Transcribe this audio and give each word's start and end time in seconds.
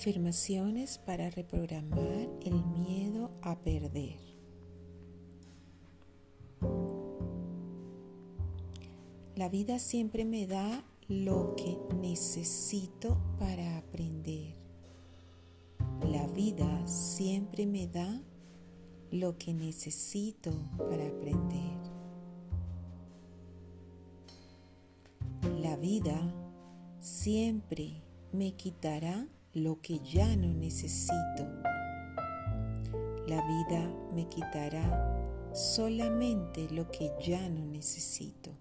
Afirmaciones 0.00 0.96
para 0.96 1.28
reprogramar 1.28 2.26
el 2.40 2.64
miedo 2.64 3.32
a 3.42 3.58
perder. 3.58 4.16
La 9.36 9.50
vida 9.50 9.78
siempre 9.78 10.24
me 10.24 10.46
da 10.46 10.82
lo 11.06 11.54
que 11.54 11.76
necesito 12.00 13.18
para 13.38 13.76
aprender. 13.76 14.54
La 16.08 16.26
vida 16.28 16.86
siempre 16.86 17.66
me 17.66 17.86
da 17.86 18.22
lo 19.10 19.36
que 19.36 19.52
necesito 19.52 20.50
para 20.78 21.06
aprender. 21.08 21.76
La 25.60 25.76
vida 25.76 26.18
siempre 27.00 28.02
me 28.32 28.54
quitará 28.54 29.28
lo 29.52 29.80
que 29.80 29.98
ya 29.98 30.36
no 30.36 30.54
necesito. 30.54 31.44
La 33.26 33.44
vida 33.46 33.92
me 34.14 34.28
quitará 34.28 35.50
solamente 35.52 36.68
lo 36.70 36.88
que 36.90 37.12
ya 37.20 37.48
no 37.48 37.66
necesito. 37.66 38.52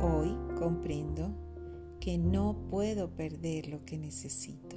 Hoy 0.00 0.36
comprendo 0.58 1.34
que 1.98 2.18
no 2.18 2.56
puedo 2.70 3.10
perder 3.10 3.66
lo 3.68 3.84
que 3.84 3.98
necesito. 3.98 4.76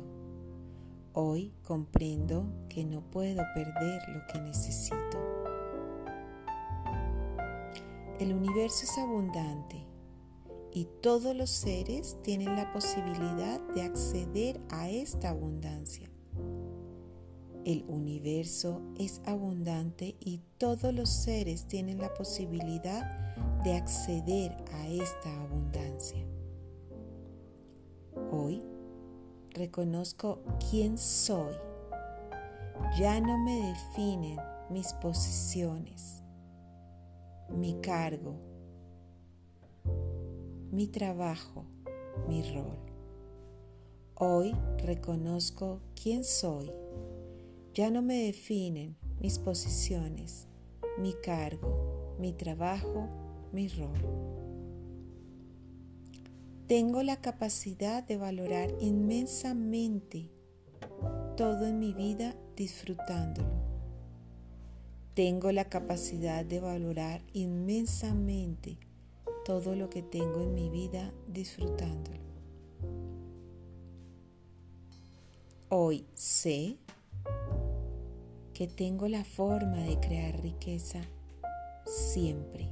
Hoy 1.13 1.53
comprendo 1.61 2.51
que 2.69 2.83
no 2.85 3.01
puedo 3.01 3.43
perder 3.53 4.01
lo 4.09 4.25
que 4.25 4.41
necesito. 4.41 5.19
El 8.19 8.33
universo 8.33 8.85
es 8.85 8.97
abundante 8.97 9.92
y 10.73 10.87
todos 11.01 11.35
los 11.35 11.51
seres 11.51 12.17
tienen 12.23 12.55
la 12.55 12.71
posibilidad 12.73 13.61
de 13.75 13.83
acceder 13.83 14.59
a 14.69 14.89
esta 14.89 15.29
abundancia. 15.29 16.09
El 17.63 17.85
universo 17.87 18.81
es 18.97 19.21
abundante 19.25 20.17
y 20.19 20.41
todos 20.57 20.93
los 20.93 21.09
seres 21.09 21.67
tienen 21.67 21.99
la 21.99 22.13
posibilidad 22.13 23.35
de 23.63 23.75
acceder 23.75 24.51
a 24.73 24.87
esta 24.87 25.43
abundancia. 25.43 26.25
Hoy 28.31 28.63
reconozco 29.51 30.41
quién 30.69 30.97
soy. 30.97 31.53
Ya 32.97 33.21
no 33.21 33.37
me 33.37 33.67
definen 33.67 34.37
mis 34.69 34.91
posiciones, 34.93 36.23
mi 37.49 37.75
cargo, 37.75 38.52
mi 40.73 40.87
trabajo, 40.87 41.65
mi 42.27 42.41
rol. 42.41 42.79
Hoy 44.15 44.55
reconozco 44.79 45.81
quién 45.93 46.23
soy. 46.23 46.71
Ya 47.75 47.91
no 47.91 48.01
me 48.01 48.23
definen 48.23 48.97
mis 49.21 49.37
posiciones, 49.37 50.47
mi 50.97 51.13
cargo, 51.13 52.15
mi 52.19 52.33
trabajo, 52.33 53.07
mi 53.51 53.67
rol. 53.67 53.99
Tengo 56.65 57.03
la 57.03 57.17
capacidad 57.17 58.01
de 58.03 58.17
valorar 58.17 58.73
inmensamente 58.79 60.31
todo 61.37 61.67
en 61.67 61.77
mi 61.77 61.93
vida 61.93 62.35
disfrutándolo. 62.55 63.61
Tengo 65.13 65.51
la 65.51 65.65
capacidad 65.65 66.43
de 66.43 66.59
valorar 66.59 67.21
inmensamente 67.31 68.79
todo 69.43 69.75
lo 69.75 69.89
que 69.89 70.01
tengo 70.01 70.41
en 70.41 70.53
mi 70.53 70.69
vida 70.69 71.11
disfrutándolo. 71.27 72.23
Hoy 75.69 76.05
sé 76.13 76.77
que 78.53 78.67
tengo 78.67 79.07
la 79.07 79.25
forma 79.25 79.77
de 79.77 79.99
crear 79.99 80.41
riqueza 80.41 81.01
siempre. 81.85 82.69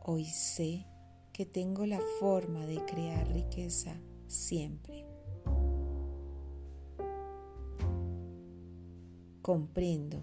Hoy 0.00 0.24
sé 0.24 0.86
que 1.32 1.46
tengo 1.46 1.86
la 1.86 2.00
forma 2.18 2.66
de 2.66 2.84
crear 2.84 3.28
riqueza 3.28 3.94
siempre. 4.26 5.06
Comprendo 9.42 10.22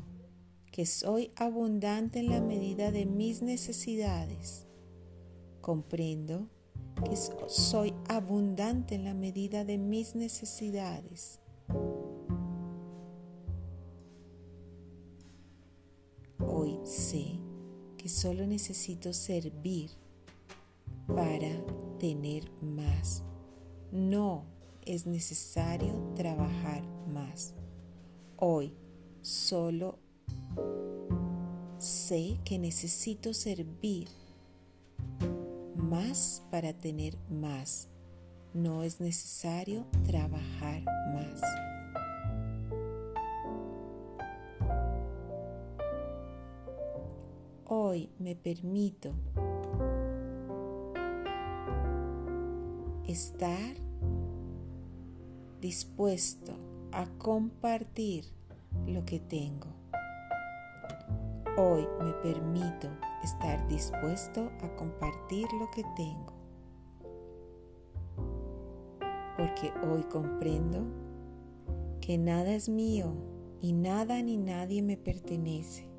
que 0.71 0.85
soy 0.85 1.31
abundante 1.35 2.19
en 2.19 2.29
la 2.29 2.41
medida 2.41 2.91
de 2.91 3.05
mis 3.05 3.41
necesidades 3.41 4.68
Comprendo 5.69 6.47
que 7.07 7.15
soy 7.15 7.93
abundante 8.07 8.95
en 8.95 9.03
la 9.03 9.13
medida 9.13 9.63
de 9.65 9.77
mis 9.77 10.15
necesidades. 10.15 11.39
Hoy 16.39 16.79
sé 16.85 17.39
que 17.97 18.09
solo 18.09 18.47
necesito 18.47 19.13
servir 19.13 19.91
para 21.05 21.63
tener 21.99 22.49
más. 22.63 23.21
No 23.91 24.45
es 24.87 25.05
necesario 25.05 25.93
trabajar 26.15 26.81
más. 27.13 27.53
Hoy 28.37 28.73
solo 29.21 29.99
sé 31.77 32.39
que 32.43 32.57
necesito 32.57 33.35
servir 33.35 34.07
más 35.89 36.43
para 36.51 36.73
tener 36.73 37.17
más. 37.29 37.89
No 38.53 38.83
es 38.83 38.99
necesario 38.99 39.85
trabajar 40.05 40.83
más. 41.13 41.41
Hoy 47.65 48.09
me 48.19 48.35
permito 48.35 49.13
estar 53.07 53.75
dispuesto 55.59 56.53
a 56.91 57.05
compartir 57.17 58.25
lo 58.87 59.05
que 59.05 59.19
tengo. 59.19 59.67
Hoy 61.61 61.85
me 62.01 62.13
permito 62.13 62.87
estar 63.21 63.67
dispuesto 63.67 64.49
a 64.61 64.73
compartir 64.77 65.45
lo 65.59 65.69
que 65.69 65.83
tengo. 65.97 66.33
Porque 69.35 69.73
hoy 69.85 70.03
comprendo 70.03 70.85
que 71.99 72.17
nada 72.17 72.53
es 72.53 72.69
mío 72.69 73.13
y 73.59 73.73
nada 73.73 74.21
ni 74.21 74.37
nadie 74.37 74.81
me 74.81 74.95
pertenece. 74.95 75.89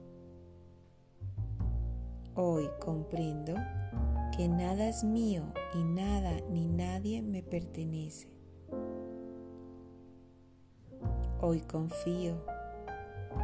Hoy 2.34 2.66
comprendo 2.80 3.52
que 4.34 4.48
nada 4.48 4.88
es 4.88 5.04
mío 5.04 5.52
y 5.74 5.84
nada 5.84 6.40
ni 6.48 6.68
nadie 6.68 7.20
me 7.20 7.42
pertenece. 7.42 8.32
Hoy 11.42 11.60
confío 11.60 12.49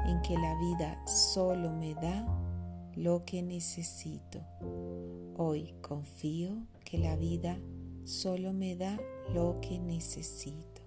en 0.06 0.20
que 0.22 0.36
la 0.36 0.54
vida 0.58 1.00
solo 1.06 1.70
me 1.70 1.94
da 1.94 2.26
lo 2.94 3.24
que 3.24 3.42
necesito. 3.42 4.40
Hoy 5.36 5.74
confío 5.82 6.66
que 6.84 6.98
la 6.98 7.16
vida 7.16 7.58
solo 8.04 8.52
me 8.52 8.76
da 8.76 8.98
lo 9.34 9.60
que 9.60 9.78
necesito. 9.78 10.82